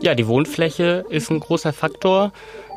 [0.00, 2.32] Ja, die Wohnfläche ist ein großer Faktor.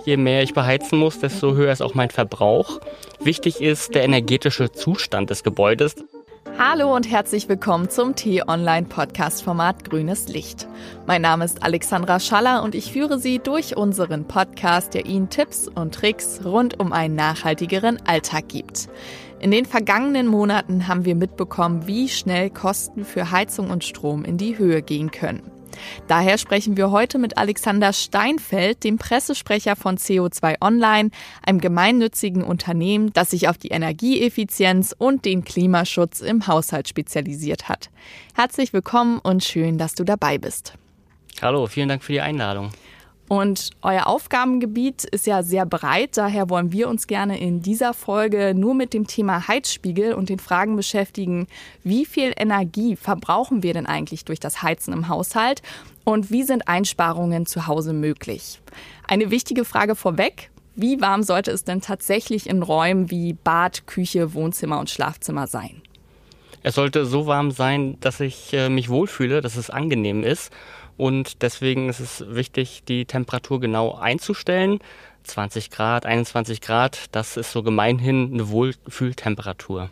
[0.06, 2.80] Je mehr ich beheizen muss, desto höher ist auch mein Verbrauch.
[3.20, 5.96] Wichtig ist der energetische Zustand des Gebäudes.
[6.58, 10.68] Hallo und herzlich willkommen zum T-Online-Podcast-Format Grünes Licht.
[11.06, 15.68] Mein Name ist Alexandra Schaller und ich führe Sie durch unseren Podcast, der Ihnen Tipps
[15.68, 18.88] und Tricks rund um einen nachhaltigeren Alltag gibt.
[19.40, 24.38] In den vergangenen Monaten haben wir mitbekommen, wie schnell Kosten für Heizung und Strom in
[24.38, 25.57] die Höhe gehen können.
[26.08, 31.10] Daher sprechen wir heute mit Alexander Steinfeld, dem Pressesprecher von CO2 Online,
[31.46, 37.90] einem gemeinnützigen Unternehmen, das sich auf die Energieeffizienz und den Klimaschutz im Haushalt spezialisiert hat.
[38.36, 40.74] Herzlich willkommen und schön, dass du dabei bist.
[41.42, 42.72] Hallo, vielen Dank für die Einladung.
[43.28, 48.54] Und euer Aufgabengebiet ist ja sehr breit, daher wollen wir uns gerne in dieser Folge
[48.56, 51.48] nur mit dem Thema Heizspiegel und den Fragen beschäftigen,
[51.84, 55.62] wie viel Energie verbrauchen wir denn eigentlich durch das Heizen im Haushalt
[56.06, 58.62] und wie sind Einsparungen zu Hause möglich?
[59.10, 64.34] Eine wichtige Frage vorweg, wie warm sollte es denn tatsächlich in Räumen wie Bad, Küche,
[64.36, 65.82] Wohnzimmer und Schlafzimmer sein?
[66.64, 70.52] Es sollte so warm sein, dass ich äh, mich wohlfühle, dass es angenehm ist
[70.98, 74.80] und deswegen ist es wichtig, die Temperatur genau einzustellen.
[75.24, 79.90] 20 Grad, 21 Grad, das ist so gemeinhin eine Wohlfühltemperatur.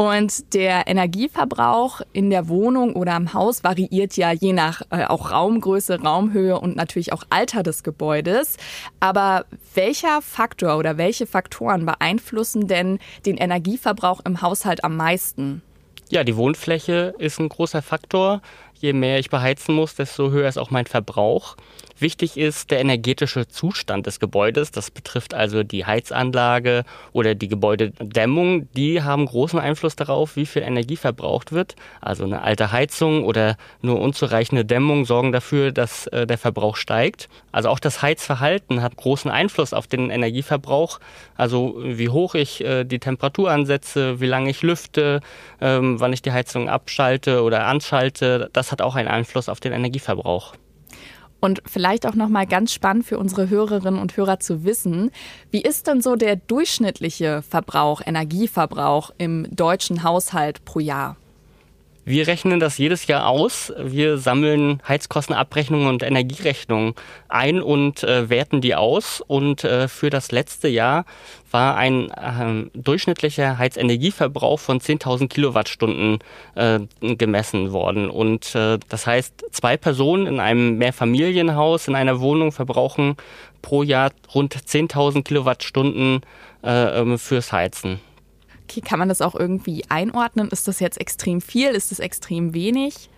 [0.00, 5.30] Und der Energieverbrauch in der Wohnung oder im Haus variiert ja je nach äh, auch
[5.30, 8.56] Raumgröße, Raumhöhe und natürlich auch Alter des Gebäudes.
[8.98, 15.60] Aber welcher Faktor oder welche Faktoren beeinflussen denn den Energieverbrauch im Haushalt am meisten?
[16.08, 18.40] Ja, die Wohnfläche ist ein großer Faktor.
[18.80, 21.56] Je mehr ich beheizen muss, desto höher ist auch mein Verbrauch.
[22.00, 24.70] Wichtig ist der energetische Zustand des Gebäudes.
[24.70, 28.72] Das betrifft also die Heizanlage oder die Gebäudedämmung.
[28.72, 31.76] Die haben großen Einfluss darauf, wie viel Energie verbraucht wird.
[32.00, 37.28] Also eine alte Heizung oder nur unzureichende Dämmung sorgen dafür, dass äh, der Verbrauch steigt.
[37.52, 41.00] Also auch das Heizverhalten hat großen Einfluss auf den Energieverbrauch.
[41.36, 45.20] Also wie hoch ich äh, die Temperatur ansetze, wie lange ich lüfte,
[45.60, 48.48] ähm, wann ich die Heizung abschalte oder anschalte.
[48.54, 50.54] Das hat auch einen Einfluss auf den Energieverbrauch.
[51.40, 55.10] Und vielleicht auch noch mal ganz spannend für unsere Hörerinnen und Hörer zu wissen,
[55.50, 61.16] wie ist denn so der durchschnittliche Verbrauch, Energieverbrauch im deutschen Haushalt pro Jahr?
[62.04, 63.72] Wir rechnen das jedes Jahr aus.
[63.78, 66.94] Wir sammeln Heizkostenabrechnungen und Energierechnungen
[67.28, 69.22] ein und äh, werten die aus.
[69.26, 71.04] Und äh, für das letzte Jahr
[71.50, 76.18] war ein äh, durchschnittlicher Heizenergieverbrauch von 10.000 Kilowattstunden
[76.54, 78.08] äh, gemessen worden.
[78.08, 83.16] Und äh, das heißt, zwei Personen in einem Mehrfamilienhaus, in einer Wohnung verbrauchen
[83.60, 86.22] pro Jahr rund 10.000 Kilowattstunden
[86.64, 88.00] äh, ähm, fürs Heizen.
[88.70, 90.48] Okay, kann man das auch irgendwie einordnen?
[90.50, 91.70] Ist das jetzt extrem viel?
[91.70, 93.10] Ist das extrem wenig?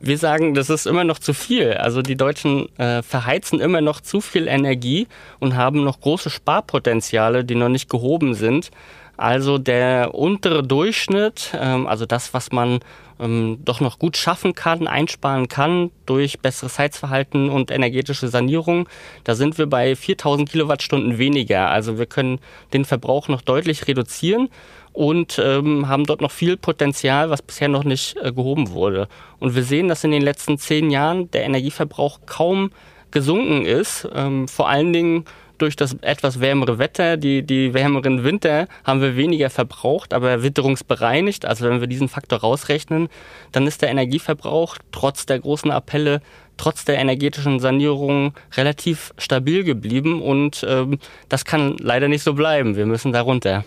[0.00, 1.74] Wir sagen, das ist immer noch zu viel.
[1.74, 5.08] Also die Deutschen äh, verheizen immer noch zu viel Energie
[5.40, 8.70] und haben noch große Sparpotenziale, die noch nicht gehoben sind.
[9.16, 12.80] Also der untere Durchschnitt, ähm, also das, was man
[13.20, 18.88] ähm, doch noch gut schaffen kann, einsparen kann durch besseres Heizverhalten und energetische Sanierung,
[19.24, 21.70] da sind wir bei 4000 Kilowattstunden weniger.
[21.70, 22.40] Also wir können
[22.72, 24.48] den Verbrauch noch deutlich reduzieren
[24.92, 29.08] und ähm, haben dort noch viel Potenzial, was bisher noch nicht äh, gehoben wurde.
[29.38, 32.70] Und wir sehen, dass in den letzten zehn Jahren der Energieverbrauch kaum
[33.10, 34.08] gesunken ist.
[34.14, 35.24] Ähm, vor allen Dingen
[35.62, 41.46] durch das etwas wärmere Wetter, die, die wärmeren Winter, haben wir weniger verbraucht, aber witterungsbereinigt.
[41.46, 43.08] Also wenn wir diesen Faktor rausrechnen,
[43.52, 46.20] dann ist der Energieverbrauch trotz der großen Appelle,
[46.56, 52.76] trotz der energetischen Sanierung relativ stabil geblieben und ähm, das kann leider nicht so bleiben.
[52.76, 53.64] Wir müssen da runter.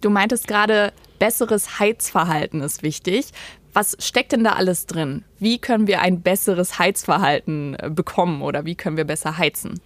[0.00, 3.26] Du meintest gerade, besseres Heizverhalten ist wichtig.
[3.72, 5.24] Was steckt denn da alles drin?
[5.38, 9.80] Wie können wir ein besseres Heizverhalten äh, bekommen oder wie können wir besser heizen?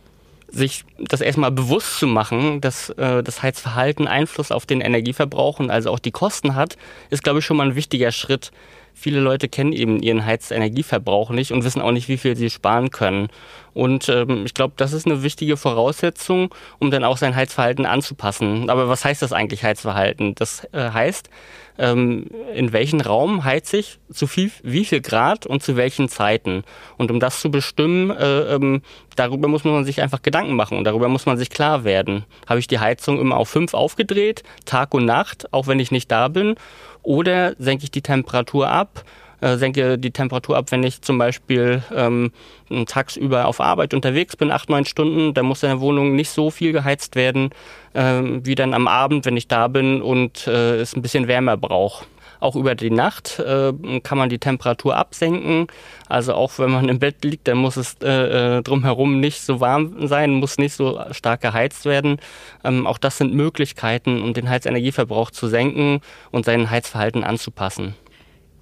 [0.49, 5.71] Sich das erstmal bewusst zu machen, dass äh, das Heizverhalten Einfluss auf den Energieverbrauch und
[5.71, 6.77] also auch die Kosten hat,
[7.11, 8.53] ist, glaube ich, schon mal ein wichtiger Schritt.
[8.95, 12.91] Viele Leute kennen eben ihren Heizenergieverbrauch nicht und wissen auch nicht, wie viel sie sparen
[12.91, 13.29] können.
[13.77, 18.71] Und ähm, ich glaube, das ist eine wichtige Voraussetzung, um dann auch sein Heizverhalten anzupassen.
[18.71, 20.35] Aber was heißt das eigentlich Heizverhalten?
[20.35, 21.29] Das äh, heißt,
[21.77, 22.25] ähm,
[22.55, 26.65] in welchen Raum heize ich, zu viel, wie viel Grad und zu welchen Zeiten.
[26.97, 28.81] Und um das zu bestimmen, äh, ähm,
[29.15, 32.25] darüber muss man sich einfach Gedanken machen und darüber muss man sich klar werden.
[32.47, 36.11] Habe ich die Heizung immer auf fünf aufgedreht, Tag und Nacht, auch wenn ich nicht
[36.11, 36.55] da bin?
[37.03, 39.05] Oder senke ich die Temperatur ab?
[39.41, 42.33] Äh, senke die Temperatur ab, wenn ich zum Beispiel ähm,
[42.87, 46.51] tagsüber auf Arbeit unterwegs bin, acht, neun Stunden, dann muss in der Wohnung nicht so
[46.51, 47.51] viel geheizt werden,
[47.93, 51.57] äh, wie dann am Abend, wenn ich da bin und äh, es ein bisschen wärmer
[51.57, 52.07] brauche.
[52.39, 53.73] Auch über die Nacht äh,
[54.03, 55.69] kann man die Temperatur absenken.
[56.09, 59.61] Also auch wenn man im Bett liegt, dann muss es äh, äh drumherum nicht so
[59.61, 62.19] warm sein, muss nicht so stark geheizt werden.
[62.63, 66.01] Ähm, auch das sind Möglichkeiten, um den Heizenergieverbrauch zu senken
[66.31, 67.95] und sein Heizverhalten anzupassen.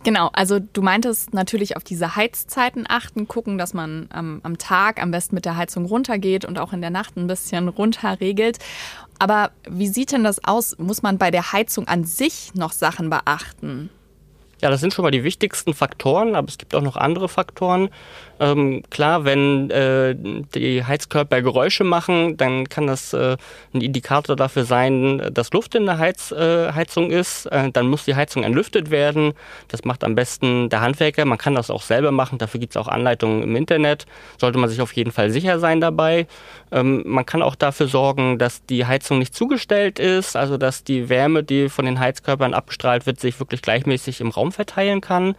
[0.05, 5.03] Genau, also du meintest natürlich auf diese Heizzeiten achten, gucken, dass man ähm, am Tag
[5.03, 8.59] am besten mit der Heizung runtergeht und auch in der Nacht ein bisschen runterregelt.
[9.19, 10.77] Aber wie sieht denn das aus?
[10.79, 13.89] Muss man bei der Heizung an sich noch Sachen beachten?
[14.61, 17.91] Ja, das sind schon mal die wichtigsten Faktoren, aber es gibt auch noch andere Faktoren.
[18.41, 23.37] Ähm, klar, wenn äh, die Heizkörper Geräusche machen, dann kann das äh,
[23.73, 27.47] ein Indikator dafür sein, dass Luft in der Heiz, äh, Heizung ist.
[27.47, 29.35] Äh, dann muss die Heizung entlüftet werden.
[29.69, 31.25] Das macht am besten der Handwerker.
[31.25, 32.39] Man kann das auch selber machen.
[32.39, 34.07] Dafür gibt es auch Anleitungen im Internet.
[34.39, 36.27] Sollte man sich auf jeden Fall sicher sein dabei.
[36.73, 41.09] Ähm, man kann auch dafür sorgen, dass die Heizung nicht zugestellt ist, also dass die
[41.09, 45.35] Wärme, die von den Heizkörpern abgestrahlt wird, sich wirklich gleichmäßig im Raum verteilen kann.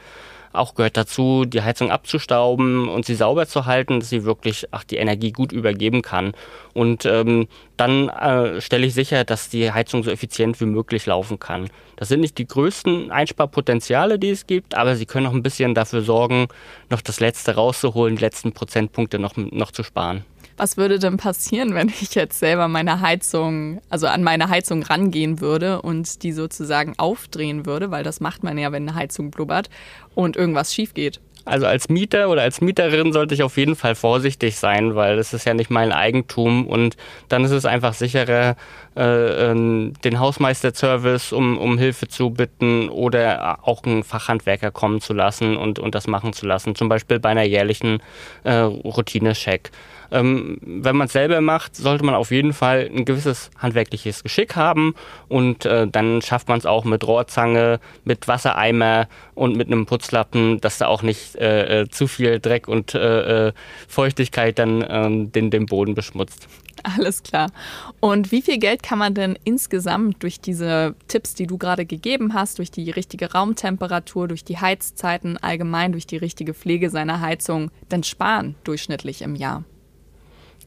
[0.55, 4.85] Auch gehört dazu, die Heizung abzustauben und sie sauber zu halten, dass sie wirklich ach,
[4.85, 6.33] die Energie gut übergeben kann.
[6.73, 11.39] Und ähm, dann äh, stelle ich sicher, dass die Heizung so effizient wie möglich laufen
[11.39, 11.69] kann.
[11.97, 15.75] Das sind nicht die größten Einsparpotenziale, die es gibt, aber sie können noch ein bisschen
[15.75, 16.47] dafür sorgen,
[16.89, 20.23] noch das Letzte rauszuholen, die letzten Prozentpunkte noch, noch zu sparen.
[20.57, 25.41] Was würde denn passieren, wenn ich jetzt selber meine Heizung, also an meine Heizung rangehen
[25.41, 29.69] würde und die sozusagen aufdrehen würde, weil das macht man ja, wenn eine Heizung blubbert
[30.13, 31.19] und irgendwas schief geht?
[31.47, 35.31] Also als Mieter oder als Mieterin sollte ich auf jeden Fall vorsichtig sein, weil es
[35.31, 36.97] ist ja nicht mein Eigentum und
[37.29, 38.55] dann ist es einfach sicherer,
[38.97, 45.13] äh, ähm, den Hausmeisterservice um, um Hilfe zu bitten oder auch einen Fachhandwerker kommen zu
[45.13, 48.01] lassen und, und das machen zu lassen, zum Beispiel bei einer jährlichen
[48.43, 49.69] äh, Routinecheck.
[50.11, 54.55] Ähm, wenn man es selber macht, sollte man auf jeden Fall ein gewisses handwerkliches Geschick
[54.55, 54.95] haben
[55.27, 60.61] und äh, dann schafft man es auch mit Rohrzange, mit Wassereimer und mit einem Putzlappen,
[60.61, 63.53] dass da auch nicht äh, äh zu viel Dreck und äh, äh,
[63.87, 66.47] Feuchtigkeit dann ähm, den, den Boden beschmutzt.
[66.83, 67.51] Alles klar.
[67.99, 72.33] Und wie viel Geld kann man denn insgesamt durch diese Tipps, die du gerade gegeben
[72.33, 77.71] hast, durch die richtige Raumtemperatur, durch die Heizzeiten, allgemein durch die richtige Pflege seiner Heizung
[77.91, 79.63] denn sparen durchschnittlich im Jahr?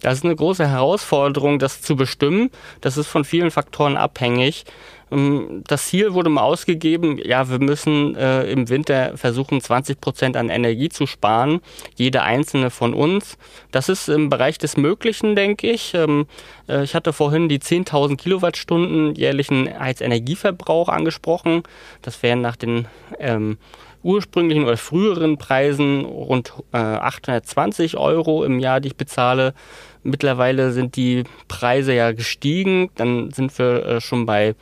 [0.01, 2.51] Das ist eine große Herausforderung, das zu bestimmen.
[2.81, 4.65] Das ist von vielen Faktoren abhängig.
[5.11, 10.37] Ähm, das Ziel wurde mal ausgegeben, ja, wir müssen äh, im Winter versuchen, 20 Prozent
[10.37, 11.61] an Energie zu sparen,
[11.97, 13.39] jeder einzelne von uns.
[13.71, 15.95] Das ist im Bereich des Möglichen, denke ich.
[15.95, 16.27] Ähm,
[16.69, 21.63] äh, ich hatte vorhin die 10.000 Kilowattstunden jährlichen Heizenergieverbrauch angesprochen.
[22.03, 22.87] Das wären nach den
[23.19, 23.59] ähm,
[24.03, 29.55] ursprünglichen oder früheren Preisen rund äh, 820 Euro im Jahr, die ich bezahle.
[30.03, 32.91] Mittlerweile sind die Preise ja gestiegen.
[32.95, 34.55] Dann sind wir äh, schon bei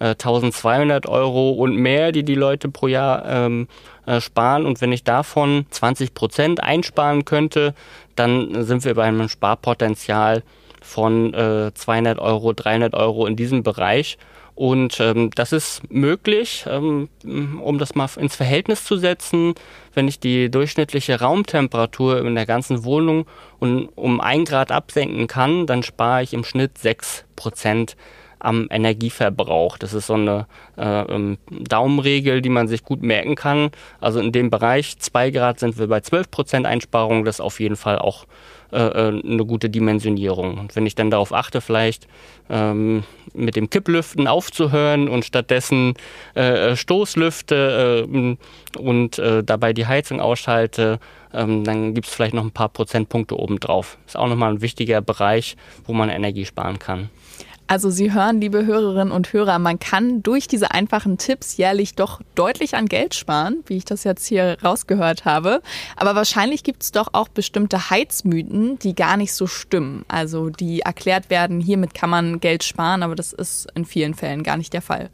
[0.00, 3.68] äh, 1200 Euro und mehr, die die Leute pro Jahr ähm,
[4.06, 4.66] äh, sparen.
[4.66, 7.74] Und wenn ich davon 20 Prozent einsparen könnte,
[8.16, 10.42] dann sind wir bei einem Sparpotenzial
[10.82, 14.18] von äh, 200 Euro, 300 Euro in diesem Bereich.
[14.60, 19.54] Und ähm, das ist möglich, ähm, um das mal ins Verhältnis zu setzen,
[19.94, 23.24] wenn ich die durchschnittliche Raumtemperatur in der ganzen Wohnung
[23.58, 27.96] um, um ein Grad absenken kann, dann spare ich im Schnitt sechs Prozent
[28.40, 29.78] am Energieverbrauch.
[29.78, 30.46] Das ist so eine
[30.76, 33.70] äh, ähm, Daumenregel, die man sich gut merken kann.
[34.00, 37.24] Also in dem Bereich 2 Grad sind wir bei 12 Prozent Einsparung.
[37.24, 38.26] Das ist auf jeden Fall auch
[38.72, 40.58] äh, äh, eine gute Dimensionierung.
[40.58, 42.06] Und wenn ich dann darauf achte, vielleicht
[42.48, 43.02] ähm,
[43.34, 45.94] mit dem Kipplüften aufzuhören und stattdessen
[46.34, 51.00] äh, Stoßlüfte äh, und äh, dabei die Heizung ausschalte,
[51.34, 53.98] ähm, dann gibt es vielleicht noch ein paar Prozentpunkte obendrauf.
[54.06, 57.10] Ist auch nochmal ein wichtiger Bereich, wo man Energie sparen kann.
[57.70, 62.20] Also Sie hören, liebe Hörerinnen und Hörer, man kann durch diese einfachen Tipps jährlich doch
[62.34, 65.62] deutlich an Geld sparen, wie ich das jetzt hier rausgehört habe.
[65.94, 70.04] Aber wahrscheinlich gibt es doch auch bestimmte Heizmythen, die gar nicht so stimmen.
[70.08, 74.42] Also die erklärt werden, hiermit kann man Geld sparen, aber das ist in vielen Fällen
[74.42, 75.08] gar nicht der Fall.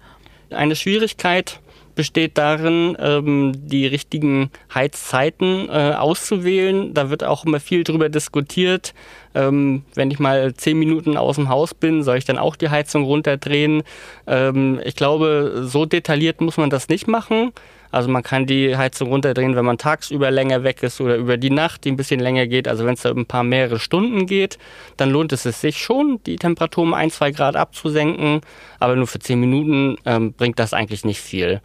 [0.49, 1.61] Eine Schwierigkeit
[1.97, 6.95] besteht darin, ähm, die richtigen Heizzeiten äh, auszuwählen.
[6.95, 8.95] Da wird auch immer viel drüber diskutiert.
[9.35, 12.69] Ähm, wenn ich mal zehn Minuten aus dem Haus bin, soll ich dann auch die
[12.69, 13.83] Heizung runterdrehen?
[14.29, 17.53] Ähm, ich glaube, so detailliert muss man das nicht machen.
[17.91, 21.51] Also man kann die Heizung runterdrehen, wenn man tagsüber länger weg ist oder über die
[21.51, 22.69] Nacht, die ein bisschen länger geht.
[22.69, 24.59] Also wenn es da ein paar mehrere Stunden geht,
[24.99, 28.43] dann lohnt es sich schon, die Temperatur um ein, zwei Grad abzusenken.
[28.81, 31.63] Aber nur für zehn Minuten ähm, bringt das eigentlich nicht viel.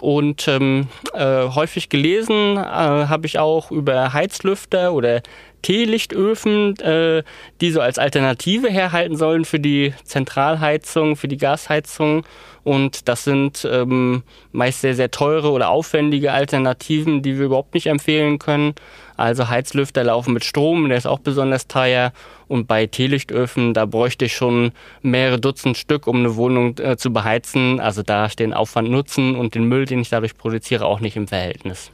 [0.00, 5.22] Und ähm, äh, häufig gelesen äh, habe ich auch über Heizlüfter oder
[5.62, 7.22] Teelichtöfen, äh,
[7.60, 12.24] die so als Alternative herhalten sollen für die Zentralheizung, für die Gasheizung.
[12.64, 14.22] Und das sind ähm,
[14.52, 18.74] meist sehr, sehr teure oder aufwendige Alternativen, die wir überhaupt nicht empfehlen können.
[19.16, 22.12] Also Heizlüfter laufen mit Strom, der ist auch besonders teuer.
[22.46, 24.72] Und bei Teelichtöfen, da bräuchte ich schon
[25.02, 27.80] mehrere Dutzend Stück, um eine Wohnung äh, zu beheizen.
[27.80, 31.26] Also da stehen Aufwand Nutzen und den Müll, den ich dadurch produziere, auch nicht im
[31.26, 31.90] Verhältnis.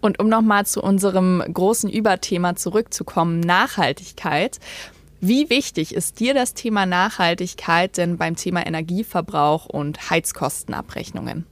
[0.00, 4.58] Und um nochmal zu unserem großen Überthema zurückzukommen, Nachhaltigkeit.
[5.20, 11.44] Wie wichtig ist dir das Thema Nachhaltigkeit denn beim Thema Energieverbrauch und Heizkostenabrechnungen?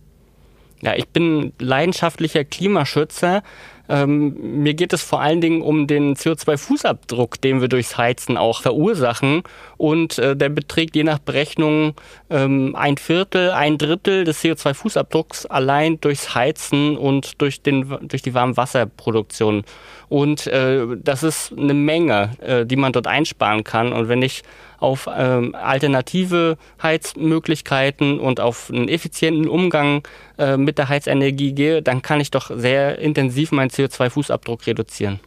[0.83, 3.43] Ja, ich bin leidenschaftlicher Klimaschützer.
[3.89, 8.63] Ähm, mir geht es vor allen Dingen um den CO2-Fußabdruck, den wir durchs Heizen auch
[8.63, 9.43] verursachen.
[9.77, 11.95] Und äh, der beträgt je nach Berechnung
[12.31, 18.35] ähm, ein Viertel, ein Drittel des CO2-Fußabdrucks allein durchs Heizen und durch, den, durch die
[18.35, 19.65] Warmwasserproduktion.
[20.09, 23.93] Und äh, das ist eine Menge, äh, die man dort einsparen kann.
[23.93, 24.43] Und wenn ich
[24.79, 30.03] auf ähm, alternative Heizmöglichkeiten und auf einen effizienten Umgang
[30.39, 35.21] äh, mit der Heizenergie gehe, dann kann ich doch sehr intensiv meinen CO2-Fußabdruck reduzieren.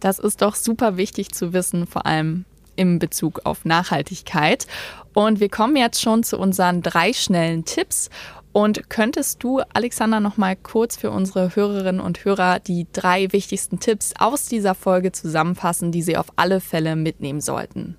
[0.00, 2.44] Das ist doch super wichtig zu wissen, vor allem
[2.76, 4.66] im Bezug auf Nachhaltigkeit.
[5.12, 8.08] Und wir kommen jetzt schon zu unseren drei schnellen Tipps.
[8.52, 13.78] Und könntest du, Alexander, noch mal kurz für unsere Hörerinnen und Hörer die drei wichtigsten
[13.78, 17.96] Tipps aus dieser Folge zusammenfassen, die sie auf alle Fälle mitnehmen sollten?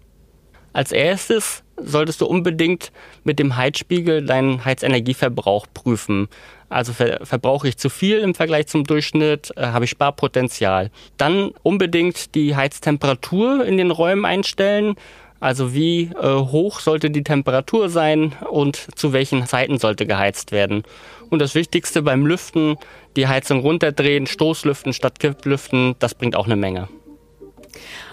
[0.74, 2.92] Als erstes solltest du unbedingt
[3.24, 6.28] mit dem Heizspiegel deinen Heizenergieverbrauch prüfen.
[6.70, 10.92] Also ver verbrauche ich zu viel im Vergleich zum Durchschnitt, äh, habe ich Sparpotenzial.
[11.18, 14.96] Dann unbedingt die Heiztemperatur in den Räumen einstellen.
[15.40, 20.84] Also wie äh, hoch sollte die Temperatur sein und zu welchen Zeiten sollte geheizt werden.
[21.30, 22.76] Und das Wichtigste beim Lüften,
[23.16, 26.90] die Heizung runterdrehen, Stoßlüften statt Kipplüften, das bringt auch eine Menge.